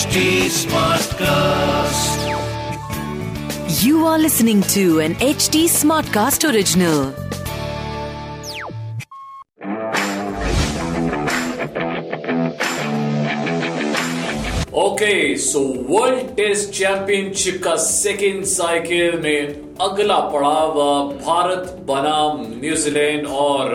HD 0.00 0.20
Smartcast. 0.48 2.22
You 3.84 4.06
are 4.06 4.18
listening 4.18 4.62
to 4.74 5.00
an 5.00 5.14
HD 5.16 5.64
Smartcast 5.68 6.48
original. 6.50 7.12
Okay 14.84 15.14
so 15.38 15.60
world 15.90 16.34
test 16.36 16.70
championship 16.78 17.62
का 17.64 17.74
second 17.84 18.44
cycle 18.44 19.20
में 19.20 19.76
अगला 19.88 20.18
पड़ाव 20.32 20.74
भारत 21.24 21.76
बनाम 21.88 22.42
New Zealand 22.60 23.26
और 23.44 23.74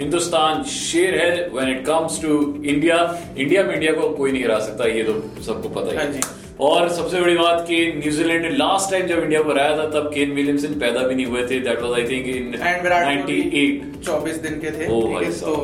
हिंदुस्तान 0.00 0.62
शेर 0.70 1.18
है 1.18 1.30
when 1.54 1.70
it 1.70 1.84
comes 1.86 2.20
to 2.22 2.36
India 2.64 2.98
India 3.38 3.62
में 3.64 3.74
इंडिया 3.74 3.92
को 3.94 4.08
कोई 4.16 4.32
नहीं 4.32 4.44
हरा 4.44 4.58
सकता 4.60 4.84
ये 4.88 5.02
तो 5.04 5.12
सबको 5.42 5.68
पता 5.70 5.90
ही 5.90 5.96
हाँ। 5.96 6.06
जी। 6.12 6.20
और 6.60 6.88
सबसे 6.92 7.20
बड़ी 7.20 7.34
बात 7.36 7.64
कि 7.68 7.76
न्यूजीलैंड 7.96 8.42
ने 8.42 8.48
लास्ट 8.52 8.90
टाइम 8.90 9.06
जब 9.06 9.22
इंडिया 9.22 9.42
को 9.42 9.50
हराया 9.50 9.76
था 9.76 9.84
तब 9.90 10.10
केन 10.14 10.32
विलियमसन 10.32 10.74
पैदा 10.80 11.02
भी 11.02 11.14
नहीं 11.14 11.26
हुए 11.26 11.42
थे 11.50 11.60
that 11.60 11.82
was 11.82 11.92
I 11.92 12.04
think 12.08 12.26
in 12.28 12.56
98 12.56 14.04
चौबीस 14.06 14.36
दिन 14.38 14.58
के 14.60 14.70
थे 14.70 14.88
साहब। 14.88 15.30
तो 15.40 15.54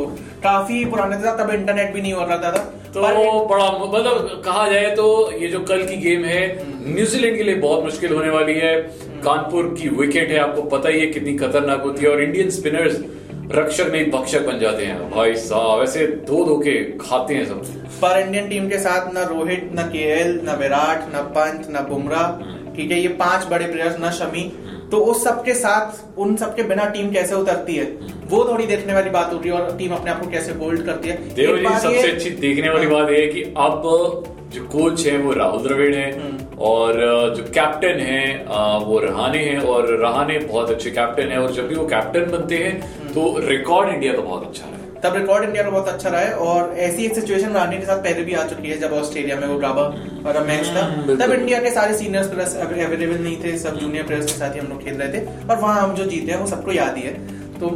काफ़ी 0.45 0.85
पुराने 0.85 1.17
था 1.25 1.35
तब 1.37 1.51
इंटरनेट 1.55 1.93
भी 1.95 2.03
नहीं 2.03 2.13
हो 2.13 2.25
रहा 2.25 2.39
था 2.39 2.51
तो 2.95 3.03
बड़ा 3.49 3.67
मतलब 3.81 4.43
कहा 4.45 4.69
जाए 4.71 4.95
तो 4.97 5.07
ये 5.41 5.49
जो 5.49 5.61
कल 5.71 5.83
की 5.87 5.97
गेम 5.99 6.25
है 6.25 6.41
न्यूजीलैंड 6.87 7.37
के 7.37 7.43
लिए 7.43 7.55
बहुत 7.57 7.85
मुश्किल 7.85 8.13
होने 8.13 8.31
वाली 8.31 8.55
है। 8.55 8.75
कानपुर 9.25 9.75
की 9.79 9.89
विकेट 9.99 10.31
है 10.31 10.39
आपको 10.39 10.63
पता 10.71 10.89
ही 10.89 11.01
है 11.01 11.07
कितनी 11.09 11.37
खतरनाक 11.39 11.83
होती 11.83 12.05
है। 12.05 12.11
और 12.11 12.23
इंडियन 12.23 12.51
स्पिनर्स 12.53 12.97
रक्षक 13.51 13.87
नहीं 13.87 14.11
भक्षक 14.11 14.47
बन 14.47 14.59
जाते 14.59 14.85
हैं। 14.85 15.11
भाई 15.11 15.35
साहब 15.37 15.83
ऐसे 15.83 16.07
धो 16.29 16.45
धो 16.45 16.57
के 16.59 16.73
खाते 16.99 17.35
हैं 17.35 17.45
सब। 17.47 17.63
पर 18.03 18.19
इंडियन 18.21 18.49
टीम 18.49 18.69
के 18.69 18.79
साथ 18.79 19.13
न 19.15 19.27
रोहित 19.29 19.71
न 19.75 19.83
केएल 19.83 20.41
न 20.45 20.57
विराट 20.61 21.05
न 21.15 21.23
पंत 21.37 21.67
न 21.71 21.85
बुमराह 21.89 22.75
ठीक 22.77 22.91
है 22.91 23.01
ये 23.01 23.09
पाँच 23.21 23.47
बड़े 23.47 23.67
प्लेयर्स 23.67 23.97
न 24.01 24.11
शमी। 24.11 24.43
तो 24.91 24.99
उस 25.05 25.23
सबके 25.25 25.55
साथ 25.55 26.19
उन 26.19 26.37
सबके 26.37 26.63
बिना 26.63 26.85
टीम 26.89 27.11
कैसे 27.13 27.35
उतरती 27.35 27.75
है? 27.75 27.85
वो 28.27 28.45
थोड़ी 28.45 28.67
देखने 28.67 28.95
वाली 28.95 29.11
बात 29.11 29.33
होती 29.33 29.49
है 29.49 29.55
और 29.55 29.77
टीम 29.79 29.95
अपने 29.95 30.11
आप 30.11 30.21
को 30.21 30.31
कैसे 30.31 30.53
होल्ड 30.55 30.85
करती 30.87 31.09
है। 31.09 31.17
देव 31.35 31.57
एक 31.57 31.67
जी 31.69 31.79
सबसे 31.79 32.11
अच्छी 32.11 32.31
देखने 32.31 32.69
वाली 32.71 32.87
बात 32.87 33.11
यह 33.11 33.19
है 33.19 33.27
कि 33.27 33.43
अब 33.43 33.83
जो 34.55 34.65
कोच 34.67 35.07
है 35.07 35.17
वो 35.19 35.33
राहुल 35.33 35.63
द्रविड़ 35.63 35.95
है। 35.95 36.11
और 36.59 36.95
जो 37.37 37.43
कैप्टन 37.55 38.01
है 38.01 38.23
वो 38.85 38.99
रहाने 38.99 39.39
हैं 39.39 39.59
और 39.61 39.87
रहाने 40.01 40.39
बहुत 40.39 40.71
अच्छे 40.71 40.91
कैप्टन 40.91 41.29
है 41.29 41.39
और 41.39 41.53
जब 41.53 41.69
भी 41.69 41.75
वो 41.75 41.87
कैप्टन 41.87 42.31
बनते 42.31 42.57
हैं 42.59 43.13
तो 43.15 43.35
रिकॉर्ड 43.49 43.95
इंडिया 43.95 44.13
का 44.13 44.23
बहुत 44.23 44.47
अच्छा 44.47 44.65
रहा 44.65 44.71
है। 44.73 45.01
तब 45.03 45.17
रिकॉर्ड 45.17 45.45
इंडिया 45.45 45.63
का 45.63 45.71
बहुत 45.71 45.89
अच्छा 45.89 46.09
रहा 46.09 46.21
है 46.21 46.33
और 46.45 46.73
ऐसी 46.79 47.05
एक 47.05 47.15
सिचुएशन 47.15 47.53
रानी 47.53 47.79
के 47.79 47.87
साथ 47.87 47.99
पहले 48.05 48.25
भी 48.25 48.35
आ 48.35 48.45
चुकी 48.49 48.69
है 48.69 48.79
जब 48.81 48.93
ऑस्ट्रेलिया 48.93 49.37
में 49.37 49.47
वो 49.49 49.59
ड्राबा 49.59 49.83
और 49.83 50.43
मैच 50.47 50.67
था। 50.67 50.85
हम्म, 50.85 51.17
तब 51.17 51.33
इंडिया 51.33 51.61
के 51.63 51.71
सारे 51.71 51.95
सीनियर 51.99 52.29
प्लेयर्स 52.29 52.57
अवेलेबल 52.57 53.19
नहीं 53.19 53.37
थे 53.45 53.57
सब 53.59 53.79
जूनियर 53.79 54.07
प्लेयर्स 54.07 54.33
के 54.33 54.39
साथ 54.39 54.55
ही 54.55 54.61
हम 54.61 54.67
लोग 54.67 54.85
खेल 54.85 54.95
रहे 54.95 55.13
थे 55.13 55.25
और 55.51 55.57
वहाँ 55.57 55.81
हम 55.83 55.95
जो 55.95 56.05
जीते 56.05 56.33
हैं 56.33 56.41
वो 56.41 56.47
सबको 56.47 56.73
याद 56.73 56.97
ही 56.97 57.03
है। 57.03 57.15
तो 57.59 57.69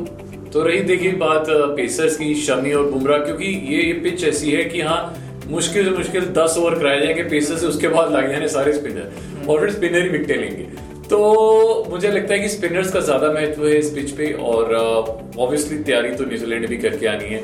तो 0.53 0.62
रही 0.62 0.81
देखिए 0.84 1.12
बात 1.19 1.47
पेसर्स 1.77 2.17
की 2.17 2.34
शमी 2.36 2.73
और 2.73 2.91
बुमराह 2.91 3.19
क्योंकि 3.19 3.47
ये 3.75 3.92
पिच 4.05 4.25
ऐसी 4.25 4.51
है 4.51 4.64
कि 4.64 4.81
हाँ 4.81 5.01
मुश्किल 5.48 5.84
से 5.84 5.91
मुश्किल 5.91 6.27
दस 6.34 6.55
ओवर 6.58 6.78
कराए 6.78 7.00
जाएँगे 7.00 7.22
पेसर 7.30 7.56
से 7.56 7.66
उसके 7.66 7.88
बाद 7.88 8.12
लागे 8.12 8.33
जाने 8.33 8.48
सारे 8.48 8.72
स्पिनर 8.72 9.46
और 9.48 9.60
फिर 9.60 9.70
स्पिनर 9.70 10.02
ही 10.02 10.08
विकटे 10.08 10.34
लेंगे। 10.34 10.69
तो 11.08 11.86
मुझे 11.91 12.08
लगता 12.08 12.34
है 12.34 12.41
कि 12.41 12.48
स्पिनर्स 12.48 12.92
का 12.92 13.00
ज़्यादा 13.00 13.33
महत्व 13.33 13.66
है 13.66 13.74
इस 13.78 13.91
पिच 13.91 14.11
पे 14.11 14.33
और 14.33 14.74
ऑब्वियसली 14.74 15.78
तैयारी 15.78 16.14
तो 16.16 16.24
न्यूजीलैंड 16.24 16.68
भी 16.68 16.77
करके 16.77 17.06
आनी 17.06 17.24
है। 17.24 17.41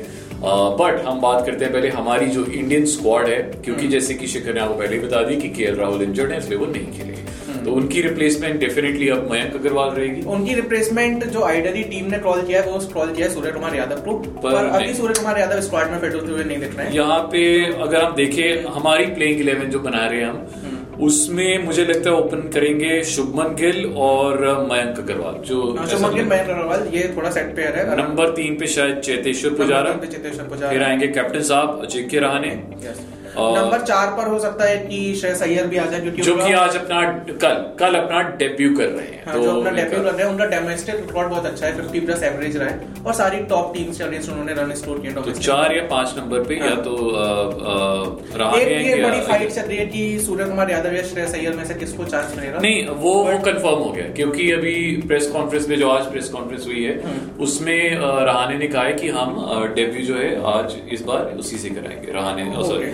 बट 0.79 1.03
हम 1.05 1.21
बात 1.21 1.45
करते 1.45 1.65
हैं 1.65 1.73
पहले 1.73 1.89
हमारी 1.89 2.27
जो 2.27 2.45
इंडियन 2.45 2.85
स्क्वाड 2.85 3.27
है 3.27 3.41
क्योंकि 3.65 3.87
जैसे 3.87 4.13
कि 4.13 4.27
शिखर 4.27 4.53
ने 4.53 4.59
आपको 4.59 4.73
पहले 4.73 4.95
ही 4.95 5.01
बता 5.01 5.23
दी 5.23 5.35
कि 5.35 5.49
के 5.49 5.73
राहुल 5.75 6.01
इंजर्ड 6.03 6.31
है 6.31 6.37
इसलिए 6.37 6.59
वो 6.59 6.65
नहीं 6.65 6.91
खेलेंगे। 6.91 7.26
तो 7.67 7.73
उनकी 7.73 8.01
रिप्लेसमेंट 8.01 8.59
डेफिनेटली 8.59 9.07
अब 9.09 9.31
मयंक 9.31 9.55
अग्रवाल 9.55 9.89
रहेगी। 9.91 10.21
उनकी 10.33 10.53
रिप्लेसमेंट 10.55 11.23
जो 11.31 11.41
आइडली 11.43 11.81
टीम 11.85 12.05
ने 12.11 12.17
क्रॉल 12.19 12.41
किया 12.41 12.61
है 12.61 12.71
वो 12.71 12.77
क्रॉल 12.91 13.11
किया 13.13 13.27
है 13.27 13.33
सूर्य 13.33 13.51
कुमार 13.51 13.75
यादव 13.75 13.99
को। 14.01 14.13
पर 14.13 14.51
पर 14.51 14.65
अभी 14.67 14.93
सूर्य 14.93 15.19
कुमार 15.19 15.39
यादव 15.39 15.59
स्क्वाड 15.61 15.91
में 15.91 15.99
फिट 15.99 16.13
होते 16.15 16.31
हुए 16.31 16.43
नहीं 16.43 16.59
दिख 16.59 16.77
रहे 16.77 16.85
हैं। 16.87 16.93
यहाँ 16.93 17.19
पे 17.33 17.41
अगर 17.81 18.03
हम 18.03 18.15
देखें 18.15 18.69
हमारी 18.75 19.05
प्लेइंग 19.15 19.41
इलेवन 19.41 19.69
जो 19.69 19.79
बना 19.79 20.05
रहे 20.05 20.19
हैं 20.19 20.29
हम 20.29 20.95
उसमें 21.07 21.65
मुझे 21.65 21.85
लगता 21.85 22.09
है 22.09 22.15
ओपन 22.15 22.47
करेंगे 22.53 23.03
शुभमन 23.05 23.55
गिल 23.55 23.85
और 24.05 24.39
मयंक 24.71 24.99
अग्रवाल 24.99 25.35
जो 25.45 25.61
हाँ, 25.79 25.87
शुभमन 25.87 26.15
गिल 26.15 26.25
मयंक 26.25 26.49
अग्रवाल 26.49 26.87
ये 26.93 27.13
थोड़ा 27.17 27.29
सेट 27.31 27.55
पेयर 27.55 27.75
है। 27.75 27.97
नंबर 27.97 28.31
तीन 28.35 28.57
पे 28.59 28.67
शायद 28.67 29.01
चेतेश्वर 29.01 29.53
पुजारा। 29.55 29.91
फिर 30.69 30.83
आएँगे 30.83 31.07
कैप्टन 31.09 31.41
साहब 31.51 31.81
अजिंक्य 31.83 32.19
रहाने 32.19 32.49
नंबर 33.37 33.81
चार 33.83 34.13
पर 34.17 34.27
हो 34.27 34.39
सकता 34.39 34.65
है 34.65 34.77
कि 34.79 34.99
श्रेयस 35.15 35.41
अय्यर 35.43 35.67
भी 35.67 35.77
आ 35.77 35.85
जाए 35.85 35.99
क्योंकि 36.01 36.21
जो 36.21 36.35
कि 36.37 36.51
आज 36.55 36.75
अपना 36.77 37.01
कल 37.37 37.63
कल 37.79 37.95
अपना 37.95 38.21
डेब्यू 38.37 38.75
कर 38.77 38.87
रहे 38.87 39.05
हैं 39.07 39.23
हाँ, 39.27 39.35
जो 39.35 39.51
अपना 39.51 39.71
डेब्यू 39.71 39.99
कर 39.99 40.11
रहे 40.11 40.25
हैं 40.25 40.31
उनका 40.31 40.45
डोमेस्टिक 40.51 40.95
रिकॉर्ड 40.97 41.29
बहुत 41.29 41.45
अच्छा 41.45 41.65
है 41.65 41.77
50 41.79 42.05
प्लस 42.05 42.23
एवरेज 42.23 42.57
रहा 42.57 42.69
है 42.69 43.03
और 43.05 43.13
सारी 43.13 43.39
टॉप 43.49 43.73
टीम्स 43.73 43.97
के 43.97 44.03
अगेंस्ट 44.03 44.29
उन्होंने 44.29 44.53
रन 44.53 44.73
स्कोर 44.75 44.99
किए 44.99 45.11
तो 45.13 45.31
चार 45.31 45.75
या 45.75 45.83
पाँच 45.89 46.15
नंबर 46.17 46.43
पे 46.43 46.55
या 46.57 46.69
हाँ। 46.69 46.83
तो 46.83 46.95
एक 48.57 48.85
ये 48.85 49.01
बड़ी 49.03 49.21
फाइट 49.21 49.51
चल 49.51 49.61
रही 49.63 49.77
है 49.77 49.85
कि 49.87 50.03
सूर्य 50.25 50.45
कुमार 50.45 50.71
यादव 50.71 50.95
या 50.95 51.03
श्रेयस 51.05 51.33
अय्यर 51.35 51.55
में 51.55 51.63
से 51.65 51.73
किसको 51.75 52.05
चांस 52.05 52.35
मिलेगा 52.37 52.59
नहीं 52.59 52.85
वो 52.97 53.13
वो 53.23 53.37
कंफर्म 53.41 53.79
हो 53.79 53.91
गया 53.91 54.07
क्योंकि 54.15 54.51
अभी 54.51 54.75
प्रेस 55.07 55.29
कॉन्फ्रेंस 55.31 55.67
में 55.69 55.77
जो 55.77 55.89
आज 55.89 56.11
प्रेस 56.11 56.29
कॉन्फ्रेंस 56.29 56.65
हुई 56.65 56.83
है 56.83 56.95
हम्म। 57.03 57.43
उसमें 57.43 57.79
रहाने 58.23 58.57
ने 58.57 58.67
कहा 58.67 58.83
है 58.83 58.93
कि 58.95 59.09
हम 59.11 59.35
डेब्यू 59.75 60.05
जो 60.05 60.15
है 60.15 60.29
आज 60.53 60.75
इस 60.91 61.01
बार 61.03 61.35
उसी 61.39 61.57
से 61.57 61.69
कराएँगे 61.71 62.11
रहाने 62.11 62.45
सॉरी 62.63 62.91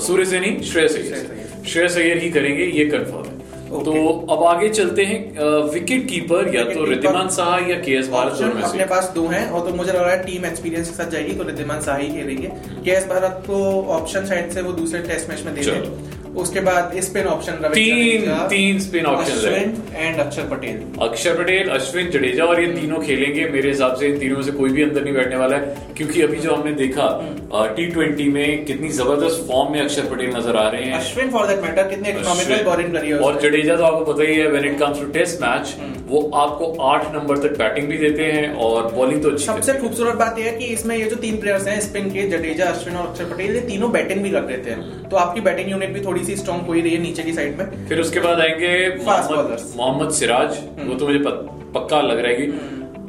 सूर्य 0.00 0.24
से 0.24 0.40
नहीं 0.40 0.60
श्रेयस 0.62 0.96
अय्यर 0.96 1.64
श्रेयस 1.66 1.96
अय्यर। 1.96 2.18
ही 2.18 2.30
करेंगे 2.30 2.64
ये 2.64 2.84
कंफर्म 2.86 3.24
है 3.24 3.38
Okay. 3.70 3.84
तो 3.84 4.34
अब 4.34 4.42
आगे 4.44 4.68
चलते 4.68 5.02
हैं 5.04 5.18
विकेट 5.72 6.06
कीपर 6.08 6.54
या 6.54 6.62
तो 6.64 6.84
रिद्धिमान 6.84 7.28
साहा 7.28 7.58
या 7.58 7.74
के 7.80 7.92
एस 7.92 8.08
भारत 8.08 8.40
में 8.40 8.62
अपने 8.62 8.84
पास 8.84 9.12
दो 9.14 9.26
हैं 9.26 9.44
और 9.50 9.68
तो 9.68 9.74
मुझे 9.76 9.92
लग 9.92 10.00
रहा 10.00 10.10
है 10.10 10.24
टीम 10.24 10.44
एक्सपीरियंस 10.46 10.88
के 10.88 10.94
साथ 10.94 11.10
जाएगी 11.10 11.32
तो 11.32 11.44
रिद्धिमान 11.44 11.80
ही 11.90 12.08
खेलेंगे 12.08 12.50
के 12.84 12.90
एस 12.90 13.06
भारत 13.06 13.42
को 13.46 13.60
ऑप्शन 13.90 14.26
साइड 14.26 14.50
से 14.50 14.62
वो 14.62 14.72
दूसरे 14.72 15.02
टेस्ट 15.02 15.28
मैच 15.30 15.42
में 15.46 15.54
दे। 15.54 15.60
उसके 16.36 16.60
बाद 16.60 16.92
स्पिन 17.00 17.26
ऑप्शन 17.26 17.52
तीन- 17.52 18.28
तीन 18.50 18.78
स्पिन 18.80 19.06
ऑप्शन 19.06 19.32
अश्विन 19.32 19.82
एंड 19.96 20.18
अक्षर 20.20 20.42
पटेल। 20.42 20.82
अक्षर 21.02 21.42
पटेल 21.42 21.68
अश्विन 21.68 22.10
जडेजा 22.10 22.44
और 22.44 22.60
ये 22.60 22.66
तीनों 22.72 22.98
खेलेंगे। 23.00 23.44
मेरे 23.48 23.68
हिसाब 23.68 23.94
से 23.96 24.06
इन 24.08 24.18
तीनों 24.18 24.42
से 24.42 24.50
कोई 24.50 24.70
भी 24.70 24.82
अंदर 24.82 25.04
नहीं 25.04 25.14
बैठने 25.14 25.36
वाला 25.36 25.56
है 25.56 25.76
क्योंकि 25.96 26.22
अभी 26.22 26.36
जो 26.36 26.54
हमने 26.54 26.72
देखा 26.72 27.08
टी 27.76 27.86
ट्वेंटी 27.86 28.24
में 28.24 28.64
कितनी 28.64 28.88
ज़बरदस्त 28.88 29.46
फॉर्म 29.48 29.72
में 29.72 29.80
अक्षर 29.80 30.02
पटेल 30.02 30.30
नज़र 30.36 30.56
आ 30.56 30.68
रहे 30.68 30.82
हैं। 30.82 30.92
अश्विन 30.92 31.30
फॉर 31.30 31.46
दैट 31.46 31.60
मैटर 31.60 31.88
कितने 31.88 32.12
और 33.18 33.40
जडेजा 33.40 33.76
तो 33.76 33.84
आपको 33.84 34.12
पता 34.12 34.22
ही 34.22 34.36
है 34.36 34.46
when 34.48 34.64
it 34.64 34.78
comes 34.78 35.00
to 35.00 35.06
test 35.06 35.42
match 35.42 35.74
वो 36.10 36.20
आपको 36.34 36.66
आठ 36.82 37.14
नंबर 37.14 37.38
तक 37.38 37.56
बैटिंग 37.58 37.88
भी 37.88 37.98
देते 37.98 38.24
हैं 38.24 38.54
और 38.58 38.90
बॉलिंग 38.94 39.22
तो 39.22 39.30
अच्छी 39.30 39.44
सबसे 39.44 39.72
खूबसूरत 39.74 40.14
बात 40.14 40.38
यह 40.38 40.46
है 40.46 40.52
कि 40.52 40.64
इसमें 40.74 40.96
ये 40.96 41.04
जो 41.04 41.16
तीन 41.16 41.36
प्लेयर्स 41.40 41.66
हैं 41.66 41.78
स्पिन 41.80 42.10
के 42.10 42.28
जडेजा 42.28 42.64
अश्विन 42.66 42.96
और 42.96 43.06
अक्षर 43.06 43.24
पटेल 43.24 43.54
ये 43.54 43.60
तीनों 43.60 43.90
बैटिंग 43.92 44.22
भी 44.22 44.30
कर 44.30 44.40
देते 44.44 44.70
हैं। 44.70 45.08
तो 45.08 45.16
आपकी 45.16 45.40
बैटिंग 45.40 45.70
यूनिट 45.70 45.92
भी 45.92 46.00
थोड़ी 46.04 46.24
सी 46.24 46.36
स्ट्रॉन्ग 46.36 46.66
हो 46.66 46.72
ही 46.72 46.80
रही 46.80 46.94
है 46.94 47.02
नीचे 47.02 47.22
की 47.22 47.32
साइड 47.32 47.58
में। 47.58 47.86
फिर 47.88 48.00
उसके 48.00 48.20
बाद 48.20 48.40
आएँगे 48.40 48.72
मोहम्मद 48.98 50.10
सिराज। 50.12 50.58
वो 50.80 50.94
तो 50.94 51.06
मुझे 51.06 51.18
पक्का 51.74 52.00
लग 52.00 52.18
रहा 52.18 52.32
है 52.32 52.36
कि 52.36 52.46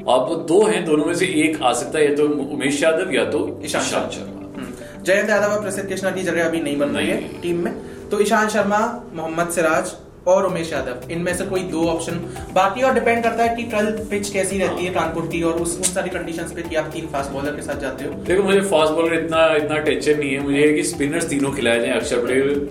अब 0.10 0.46
दो 0.50 0.62
हैं 0.66 0.84
दोनों 0.86 1.06
में 1.06 1.14
से 1.14 1.26
एक 1.44 1.62
आ 1.62 1.74
सकता 1.74 2.00
है 2.00 2.06
या 2.06 2.16
तो 2.16 2.28
उमेश 2.54 2.84
यादव 2.84 3.14
या 3.14 3.26
तो 3.26 3.40
ईशांत 3.66 3.86
ईशांत 3.86 4.12
शर्मा। 4.12 4.48
हम्म। 4.58 5.04
जयंत 5.04 5.30
यादव 5.30 5.54
और 5.54 5.62
प्रसिद्ध 5.62 5.88
कृष्णा 5.90 6.12
की 6.12 6.24
जगह 6.24 6.46
अभी 6.46 6.60
नहीं 6.60 6.78
बन 6.78 6.90
रही 6.90 7.08
है 7.08 7.20
टीम 7.42 7.64
में। 7.66 7.74
तो 8.12 8.22
ईशांत 8.22 8.50
शर्मा 8.50 8.80
मोहम्मद 9.14 9.50
सिराज 9.50 9.94
और 10.28 10.46
उमेश 10.46 10.72
यादव। 10.74 11.12
इनमें 11.12 11.34
से 11.38 11.46
कोई 11.46 11.62
दो 11.66 11.86
ऑप्शन 11.88 12.20
बाकी 12.54 12.82
और 12.82 12.94
डिपेंड 12.94 13.24
करता 13.24 13.44
है 13.44 13.56
कि 13.56 13.64
कल 13.64 13.92
पिच 14.12 14.30
कैसी 14.30 14.58
रहती 14.58 14.86
है 14.86 14.94
कानपुर 14.94 15.28
की 15.28 15.42
और 15.44 15.54
उस 15.54 15.76
उन 15.78 15.84
सारी 15.84 16.10
कंडीशंस 16.10 16.52
पे 16.52 16.62
कि 16.62 16.76
आप 16.76 16.92
तीन 16.94 17.08
फास्ट 17.08 17.32
बॉलर 17.32 17.56
के 17.56 17.62
साथ 17.62 17.80
जाते 17.80 18.06
हो। 18.06 18.14
देखो, 18.24 18.44
मुझे 18.44 18.62
फास्ट 18.62 18.94
बॉलर 18.94 19.14
इतना 19.14 19.46
इतना 19.56 19.78
टेंशन 19.80 20.20
नहीं 20.20 20.32
है। 20.32 20.40
मुझे 20.40 20.58
है 20.58 20.74
कि 20.74 20.84
स्पिनर्स 20.84 21.30
तीनों 21.30 21.52
खिलाए 21.52 21.80
जाए, 21.80 21.92
अक्षर 21.92 22.26
पटेल 22.26 22.70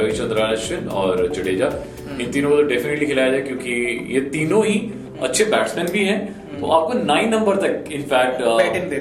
रविचंद्र 0.00 0.42
अश्विन 0.42 0.88
और 0.88 1.26
जडेजा। 1.32 1.72
इन 2.20 2.30
तीनों 2.32 2.50
को 2.50 2.56
तो 2.56 2.62
डेफिनेटली 2.62 3.06
खिलाया 3.06 3.30
जाए 3.30 3.40
क्योंकि 3.40 3.72
ये 4.14 4.20
तीनों 4.30 4.64
ही 4.66 4.78
अच्छे 5.22 5.44
बैट्समैन 5.46 5.86
भी 5.92 6.04
हैं 6.04 6.18
तो 6.60 6.66
आपको 6.68 6.92
नाइन 6.94 7.28
नंबर 7.30 7.56
तक 7.58 7.92
इनफैक्ट 7.92 8.42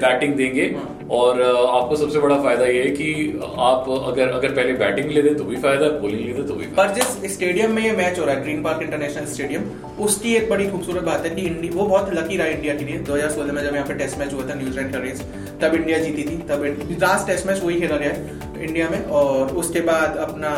बैटिंग 0.02 0.34
देंगे। 0.36 0.76
और 1.12 1.42
आपको 1.42 1.96
सबसे 1.96 2.20
बड़ा 2.20 2.36
फ़ायदा 2.42 2.66
ये 2.66 2.82
है 2.82 2.90
कि 2.92 3.40
आप 3.60 3.86
अगर 3.90 4.28
अगर 4.30 4.52
पहले 4.52 4.74
बैटिंग 4.80 5.10
ले 5.12 5.22
दें 5.22 5.36
तो 5.38 5.44
भी 5.44 5.56
फ़ायदा 5.58 5.88
बॉलिंग 6.00 6.26
ले 6.26 6.34
दें 6.34 6.46
तो 6.48 6.54
भी 6.56 6.66
पर 6.78 6.94
जिस 6.96 7.34
स्टेडियम 7.34 7.72
में 7.76 7.82
ये 7.84 7.92
मैच 7.92 8.20
हो 8.20 8.26
रहा 8.26 8.36
है 8.36 8.44
ग्रीन 8.44 8.62
पार्क 8.64 8.82
इंटरनेशनल 8.84 9.26
स्टेडियम 9.28 9.64
उसकी 10.00 10.36
एक 10.36 10.50
बड़ी 10.50 10.68
खूबसूरत 10.70 11.04
बात 11.04 11.26
है 11.26 11.34
कि 11.36 11.42
इंडी 11.44 11.70
वो 11.70 11.86
बहुत 11.86 12.14
लकी 12.14 12.38
रहा 12.38 12.48
इंडिया 12.48 12.76
के 12.76 12.86
लिए। 12.86 13.00
2016 13.06 13.52
में 13.52 13.64
जब 13.64 13.76
यहाँ 13.76 13.88
पे 13.88 13.94
टेस्ट 13.94 14.20
मैच 14.20 14.34
हुआ 14.34 14.50
था 14.50 14.56
न्यूजीलैंड 14.56 14.92
का 14.94 15.00
रेस 15.00 15.22
तब 15.62 15.76
इंडिया 15.76 15.98
जीती 16.00 16.24
थी। 16.24 16.38
तब 16.50 16.64
लास्ट 17.04 17.28
टेस्ट 17.28 17.48
मैच 17.48 17.64
वही 17.64 17.80
खेला 17.82 17.98
गया 17.98 18.62
इंडिया 18.62 18.90
में। 18.90 19.04
और 19.06 19.56
उसके 19.56 19.82
बाद 19.90 20.18
अपना 20.20 20.52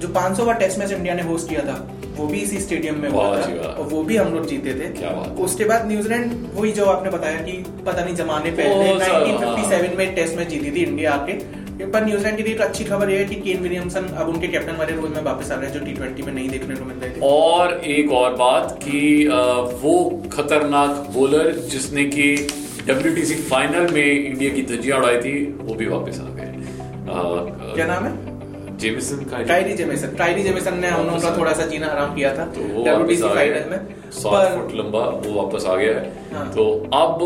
जो 0.00 0.08
500वां 0.14 0.54
टेस्ट 0.58 0.78
मैच 0.78 0.92
इंडिया 0.92 1.14
ने 1.14 1.22
होस्ट 1.22 1.48
किया 1.48 1.62
था 1.62 1.76
वो 2.18 2.26
भी 2.26 2.38
इसी 2.40 2.60
स्टेडियम 2.60 3.00
में 3.02 3.08
हुआ 3.10 3.26
था 3.36 3.68
और 3.68 3.86
वो 3.88 4.02
भी 4.04 4.16
हम 4.16 4.34
लोग 4.34 4.46
जीते 4.48 4.74
थे। 4.74 4.88
क्या 4.94 5.10
बात 5.12 5.38
उसके 5.40 5.64
बाद 5.64 5.86
न्यूजीलैंड 5.88 6.32
वही 6.54 6.72
जो 6.72 6.84
आपने 6.86 7.10
बताया 7.10 7.40
कि 7.42 7.52
पता 7.86 8.04
नहीं 8.04 8.14
जमाने 8.16 8.50
पहले 8.50 8.74
ओ, 8.74 8.96
1957 8.96 9.96
में 9.98 10.14
टेस्ट 10.14 10.36
मैच 10.36 10.48
जीती 10.48 10.70
थी 10.70 10.84
इंडिया 10.84 11.12
आके। 11.12 11.32
पर 11.84 12.04
न्यूजीलैंड 12.04 12.36
के 12.36 12.42
लिए 12.42 12.54
एक 12.54 12.60
अच्छी 12.60 12.84
खबर 12.84 13.10
है 13.10 13.24
कि 13.24 13.34
केन 13.34 13.60
विलियमसन 13.62 14.06
अब 14.14 14.28
उनके 14.28 14.48
कैप्टन 14.48 14.76
वाले 14.76 14.94
रोल 14.94 15.12
में 15.16 15.22
वापस 15.22 15.50
आ 15.50 15.54
रहे 15.54 15.66
हैं 15.66 15.72
जो 15.74 15.84
टी 15.84 15.92
ट्वेंटी 15.92 16.22
में 16.22 16.32
नहीं 16.32 16.48
देखने 16.50 16.74
को 16.74 16.84
मिल 16.84 16.96
रहे 16.96 17.10
थे। 17.10 17.20
और 17.26 17.74
एक 17.88 18.12
और 18.12 18.34
बात 18.36 18.78
कि 18.82 19.02
वो 19.82 19.94
खतरनाक 20.32 21.06
बॉलर 21.16 21.52
जिसने 21.70 22.04
कि 22.06 22.34
डब्ल्यू 22.86 23.36
फाइनल 23.50 23.92
में 23.92 24.04
इंडिया 24.04 24.54
की 24.54 24.62
धज्जियाँ 24.66 24.98
उड़ाई 24.98 25.20
थी 25.20 25.34
वो 25.60 25.74
भी 25.74 25.86
वापस 25.86 26.20
आ 26.20 26.28
गए। 26.34 26.46
क्या 27.74 27.86
नाम 27.86 28.04
है? 28.04 28.27
जेमिसन 28.78 29.16
का 29.30 29.42
कायरी 29.44 29.72
जेमिसन 29.72 30.14
टायरी 30.18 30.42
जेमिसन 30.42 30.78
ने 30.78 30.90
उनका 30.90 31.36
थोड़ा 31.38 31.52
सा 31.52 31.66
जीना 31.66 31.86
आराम 31.86 32.14
किया 32.14 32.36
था 32.38 32.44
तो 32.46 32.60
वो 32.60 32.84
वापस 32.84 33.22
आ 33.22 33.34
गया। 33.34 33.64
में। 33.70 34.10
सात 34.12 34.54
फुट 34.54 34.74
लंबा 34.74 35.00
वो 35.24 35.32
वापस 35.42 35.64
आ 35.66 35.74
गया 35.76 35.94
है। 35.94 36.12
हाँ। 36.32 36.46
तो 36.54 36.64
अब 36.94 37.22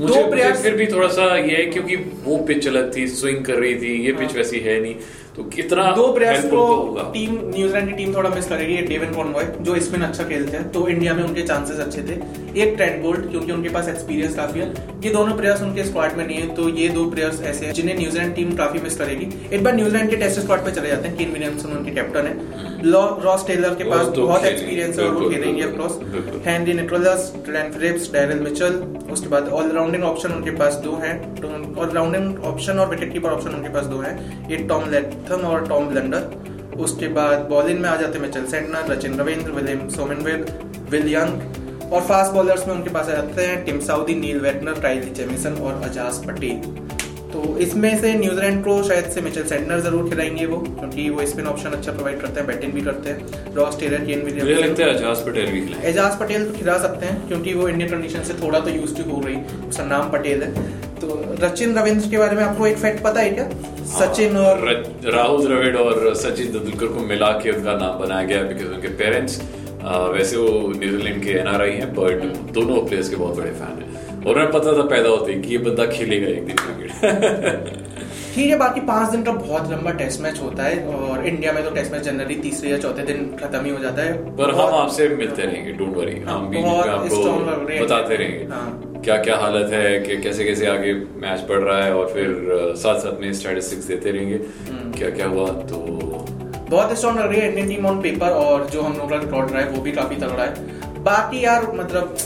मुझे, 0.00 0.24
मुझे 0.24 0.52
फिर 0.52 0.74
भी 0.74 0.86
थोड़ा 0.86 1.08
सा 1.08 1.36
ये 1.36 1.56
है 1.56 1.66
क्योंकि 1.66 1.96
वो 1.96 2.36
पिच 2.38 2.68
अलग 2.68 2.96
थी 2.96 3.06
स्विंग 3.08 3.44
कर 3.44 3.54
रही 3.54 3.74
थी 3.74 3.94
ये 4.06 4.12
पिच 4.12 4.36
वैसी 4.36 4.60
है 4.60 4.80
नहीं। 4.80 4.94
तो 5.36 5.42
कितना। 5.46 5.90
दो 5.92 6.06
प्लेयर्स 6.12 6.44
को 6.44 6.60
तो 6.96 7.02
टीम 7.12 7.32
न्यूजीलैंड 7.46 7.88
की 7.88 7.94
टीम 7.94 8.14
थोड़ा 8.14 8.28
मिस 8.30 8.46
करेगी 8.48 8.76
डेविन 8.84 9.12
कॉनवॉय 9.14 9.44
जो 9.60 9.78
स्पिन 9.80 10.02
अच्छा 10.02 10.24
खेलते 10.24 10.56
हैं 10.56 10.70
तो 10.72 10.86
इंडिया 10.88 11.14
में 11.14 11.22
उनके 11.24 11.42
चांसेस 11.42 11.80
अच्छे 11.80 12.02
थे। 12.02 12.14
एक 12.62 12.74
ट्रेंड 12.76 13.02
बोल्ट 13.02 13.30
क्योंकि 13.30 13.52
उनके 13.52 13.68
पास 13.68 13.88
एक्सपीरियंस 13.88 14.34
काफ़ी 14.36 14.60
है। 14.60 14.68
ये 15.04 15.10
दोनों 15.10 15.36
प्लेयर्स 15.36 15.62
उनके 15.62 15.84
स्क्वाड 15.84 16.16
में 16.16 16.26
नहीं 16.26 16.36
है 16.36 16.54
तो 16.56 16.68
ये 16.70 16.88
दो 16.88 17.04
प्लेयर्स 17.10 17.42
ऐसे 17.44 17.66
हैं 17.66 17.72
जिन्हें 17.74 17.96
न्यूजीलैंड 17.98 18.34
टीम 18.36 18.56
काफ़ी 18.56 18.80
मिस 18.80 18.96
करेगी। 18.96 19.28
एक 19.54 19.64
बार 19.64 19.74
न्यूजीलैंड 19.76 20.10
के 20.10 20.16
टेस्ट 20.16 20.40
स्क्वाड 20.40 20.64
पे 20.64 20.70
चले 20.72 20.88
जाते 20.88 21.08
हैं 21.08 21.16
किन 21.16 21.32
विलियमसन 21.32 21.76
उनके 21.78 21.94
कैप्टन 21.94 22.26
है। 22.26 22.75
रॉस 23.22 23.46
टेलर 23.46 23.74
के 23.74 23.84
पास 23.84 24.06
तो 24.14 24.26
बहुत 24.26 24.44
एक्सपीरियंस 24.44 24.98
है 24.98 25.04
और 25.04 25.14
वो 25.14 25.28
खेलेंगे 25.30 25.66
बिल्कुल। 25.66 26.40
Handy 26.46 26.72
Nicholls 26.74 27.32
Glenn 27.46 27.72
Phillips 27.72 28.10
Daryl 28.12 28.40
Mitchell 28.40 28.74
उसके 29.12 29.28
बाद 29.28 29.48
ऑलराउंडिंग 29.60 30.04
ऑप्शन 30.04 30.32
उनके 30.32 30.50
पास 30.56 30.74
दो 30.84 30.94
हैं। 31.02 31.14
ऑलराउंडिंग 31.76 32.44
ऑप्शन 32.44 32.78
और 32.78 32.88
विकेट 32.90 33.12
कीपर 33.12 33.30
ऑप्शन 33.30 33.54
उनके 33.54 33.68
पास 33.74 33.86
दो 33.86 34.00
हैं। 34.00 34.48
एक 34.50 34.66
टॉम 34.68 34.90
लेथम 34.90 35.46
और 35.48 35.66
टॉम 35.68 35.88
ब्लंडर 35.88 36.80
उसके 36.80 37.08
बाद 37.10 37.46
बॉलिंग 37.50 37.80
में 37.80 37.88
आ 37.88 37.96
जाते 37.96 38.18
हैं 38.18 38.26
Mitchell 38.26 38.46
Santner 38.46 38.90
Rachin 38.92 39.18
Ravindra 39.20 39.52
William 39.52 39.88
Somerville 39.90 40.44
Will 40.90 41.12
Young 41.12 41.92
और 41.92 42.00
फास्ट 42.02 42.32
बॉलर्स 42.32 42.66
में 42.66 42.74
उनके 42.74 42.90
पास 42.90 43.08
आ 43.08 43.12
जाते 43.12 43.46
हैं 43.46 43.64
Tim 43.64 43.80
Southee 43.82 44.14
Neil 44.14 44.40
Wagner 44.40 44.80
Kyle 44.82 45.10
Jamieson 45.14 45.54
और 45.62 45.82
अजाज 45.84 46.24
पटेल 46.26 46.85
तो 47.36 47.56
इसमें 47.60 48.00
से 48.00 48.12
न्यूजीलैंड 48.14 48.62
को 48.64 48.82
शायद 48.82 49.08
से 49.14 49.20
मिचेल 49.20 49.44
सेंटनर 49.46 49.80
ज़रूर 49.80 50.08
खिलाएँगे 50.10 50.44
वो 50.46 50.58
क्योंकि 50.58 51.08
वो 51.10 51.24
स्पिन 51.26 51.46
ऑप्शन 51.46 51.70
अच्छा 51.70 51.92
प्रोवाइड 51.92 52.20
करते 52.20 52.40
हैं 52.40 52.46
बैटिंग 52.46 52.72
भी 52.72 52.82
करते 52.82 53.10
हैं। 53.10 53.54
रॉस 53.56 53.78
टेलर 53.80 54.04
केन 54.04 54.22
मुझे 54.22 54.40
विलियम्स 54.40 54.64
लगता 54.64 54.84
है 54.84 54.94
अजाज 54.94 55.24
पटेल 55.26 55.50
भी 55.52 55.60
खिलाए 55.60 55.90
एजाज 55.90 56.18
पटेल 56.20 56.44
तो 56.44 56.58
खिला 56.58 56.76
सकते 56.78 57.06
हैं 57.06 57.26
क्योंकि 57.28 57.54
वो 57.54 57.68
इंडियन 57.68 57.90
कंडीशन 57.90 58.22
से 58.22 58.34
थोड़ा 58.34 58.60
तो 58.60 58.70
यूज़ 58.70 59.00
हो 59.02 59.20
रही। 59.26 59.36
उसका 59.68 59.84
नाम 59.86 60.10
पटेल 60.12 60.42
है। 60.42 60.50
तो 61.00 61.20
रचिन 61.42 61.78
रविंद्र 61.78 62.10
के 62.10 62.18
बारे 62.18 62.36
में 62.36 62.42
आपको 62.44 62.66
एक 62.66 62.78
फैक्ट 62.78 63.02
पता 63.04 63.20
है 63.20 63.30
क्या? 63.30 63.48
सचिन 63.90 64.36
और 64.36 64.64
राहुल 65.06 65.44
द्रविड़ 65.46 65.76
और 65.76 66.14
सचिन 66.16 66.52
तेंदुलकर 66.52 66.94
को 66.94 67.06
मिला 67.06 67.30
के 67.42 67.50
उनका 67.50 67.76
नाम 67.76 67.98
बनाया 67.98 68.26
गया 68.26 68.42
बिकॉज़ 68.44 68.72
उनके 68.74 68.88
पेरेंट्स 69.02 69.40
वैसे 70.12 70.36
वो 70.36 70.48
न्यूजीलैंड 70.76 71.22
के 71.24 71.38
एनआरआई 71.40 71.72
हैं 71.74 71.92
बट 71.94 72.24
दोनों 72.54 72.80
प्लेयर्स 72.86 73.08
के 73.08 73.16
बहुत 73.16 73.36
बड़े 73.36 73.50
फ़ैन 73.52 73.82
हैं। 73.82 74.24
और 74.24 74.34
उन्हें 74.34 74.50
पता 74.52 74.72
था 74.76 74.86
पैदा 74.88 75.08
होते 75.08 75.32
ही 75.32 75.40
कि 75.42 75.50
ये 75.50 75.58
बंदा 75.60 75.84
खेलेगा 75.86 76.28
एक 76.28 76.46
दिन। 76.46 76.56
ठीक 76.96 78.50
है 78.50 78.56
बाकी 78.58 78.80
पाँच 78.86 79.10
दिन 79.10 79.22
का 79.22 79.32
बहुत 79.32 79.70
लंबा 79.70 79.90
टेस्ट 79.98 80.20
मैच 80.20 80.40
होता 80.42 80.62
है 80.62 80.84
और 80.86 81.26
इंडिया 81.26 81.52
में 81.52 81.62
तो 81.64 81.70
टेस्ट 81.70 81.92
मैच 81.92 82.02
जनरली 82.02 82.34
तीसरे 82.36 82.70
या 82.70 82.78
चौथे 82.78 83.02
दिन 83.02 83.24
खत्म 83.42 83.64
ही 83.64 83.70
हो 83.70 83.78
जाता 83.78 84.02
है। 84.02 84.12
पर 84.36 84.50
हम 84.50 84.74
आपसे 84.74 85.08
मिलते 85.08 85.42
रहेंगे 85.42 85.72
डोंट 85.72 85.96
वरी 85.96 86.18
हम 86.26 86.48
बीच 86.48 86.64
बहुत 86.64 86.86
में 86.86 87.08
strong 87.10 87.40
लग 87.40 87.52
आपको 87.52 87.84
बताते 87.84 88.16
रहेंगे। 88.16 88.44
हाँ। 88.54 89.00
क्या 89.04 89.16
क्या 89.22 89.36
हालत 89.36 89.72
है 89.72 89.98
कि 90.00 90.16
कैसे 90.22 90.44
कैसे 90.44 90.66
आगे 90.66 90.92
मैच 91.22 91.46
बढ़ 91.48 91.60
रहा 91.60 91.82
है 91.84 91.94
और 91.94 92.08
फिर 92.12 92.74
साथ 92.76 93.00
साथ 93.00 93.20
में 93.20 93.32
स्टैटिस्टिक्स 93.32 93.84
देते 93.86 94.10
रहेंगे। 94.10 94.40
हम्म। 94.68 94.92
क्या 94.92 95.10
क्या 95.10 95.26
हुआ 95.26 95.48
तो 95.72 95.78
बहुत 96.70 96.96
स्ट्रॉन्ग 96.98 97.18
लग 97.20 97.28
रही 97.30 97.40
है 97.40 97.48
इंडियन 97.48 97.68
टीम 97.68 97.86
ऑन 97.86 98.00
पेपर 98.02 98.30
और 98.44 98.66
जो 98.70 98.82
हम 98.82 98.96
लोग 98.98 99.10
का 99.10 99.16
रिकॉर्ड 99.16 99.50
रहा 99.50 99.62
है 99.62 99.68
वो 99.70 99.82
भी 99.82 99.92
काफ़ी 99.92 100.16
तगड़ा 100.16 100.44
है। 100.44 101.02
बाकी 101.04 101.44
यार 101.44 101.70
मतलब 101.74 102.16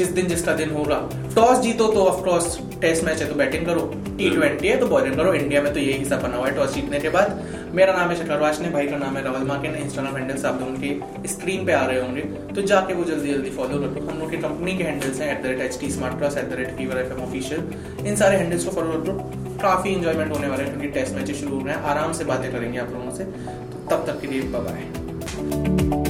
जिस 0.00 0.08
दिन 0.10 0.26
जिसका 0.26 0.52
दिन 0.54 0.70
होगा। 0.70 0.98
टॉस 1.36 1.58
जीतो 1.60 1.86
तो 1.92 2.04
ऑफ़ 2.04 2.24
कोर्स 2.24 2.58
टेस्ट 2.80 3.04
मैच 3.04 3.22
है 3.22 3.28
तो 3.28 3.34
बैटिंग 3.34 3.66
करो। 3.66 3.80
टी 4.18 4.30
ट्वेंटी 4.30 4.68
है 4.68 4.76
तो 4.76 4.86
बॉलिंग 4.88 5.16
करो। 5.16 5.32
इंडिया 5.34 5.62
में 5.62 5.72
तो 5.72 5.80
यही 5.80 5.98
हिस्सा 5.98 6.16
बना 6.18 6.36
हुआ 6.36 6.46
है 6.46 6.54
टॉस 6.56 6.74
जीतने 6.74 7.00
के 7.00 7.08
बाद। 7.08 7.42
मेरा 7.74 7.92
नाम 7.92 8.08
है 8.10 8.16
शकर 8.16 8.38
वाशने 8.38 8.70
भाई 8.70 8.86
का 8.86 8.96
नाम 8.96 9.16
है 9.16 9.22
राहुल 9.24 9.46
मार्किन 9.48 9.74
इंस्टाग्राम 9.76 10.16
हैंडल्स 10.16 10.44
आप 10.44 10.60
लोगों 10.60 10.74
के 10.76 11.28
स्क्रीन 11.28 11.66
पे 11.66 11.72
आ 11.72 11.84
रहे 11.86 12.00
होंगे। 12.00 12.22
तो 12.54 12.62
जाके 12.62 12.94
वो 12.94 13.04
जल्दी 13.04 13.32
जल्दी 13.32 13.50
फॉलो 13.50 13.78
कर 13.78 14.10
हम 14.10 14.18
लोग 14.18 14.30
की 14.30 14.36
कंपनी 14.36 14.76
के 14.76 14.84
हैंडल्स 14.84 15.20
हैं 15.20 15.30
at 15.32 15.42
the 15.42 15.46
rate 15.46 15.60
H 15.60 15.78
T 15.80 15.90
smart 15.90 16.18
plus 16.18 16.36
at 16.36 16.50
the 16.50 16.52
rate 16.52 16.76
fever 16.78 16.98
F 16.98 17.12
M 17.12 17.22
official 17.22 18.06
इन 18.06 18.16
सारे 18.16 18.36
हैंडल्स 18.36 18.64
को 18.64 18.70
फॉलो 18.70 19.00
कर 19.00 19.58
काफ़ी 19.62 19.90
इंजॉयमेंट 19.90 20.32
होने 20.32 20.48
वाला 20.48 20.62
है 20.62 20.70
क्योंकि 20.70 20.88
टेस्ट 20.88 21.14
मैचेस 21.14 21.40
शुरू 21.40 21.58
हो 21.58 21.64
रहे 21.66 21.74
हैं। 21.74 21.82
आराम 21.84 22.12
से 22.12 22.24
बातें 22.24 22.50
करेंगे 22.52 22.78
आप 22.78 22.92
लोगों 22.92 23.16
से। 23.16 23.24
तो 23.24 23.88
तब 23.90 24.06
तक 24.06 24.20
के 24.20 24.26
लिए 24.26 24.42
bye 24.52 26.09